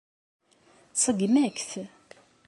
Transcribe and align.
Tseggem-ak-t. 0.93 1.71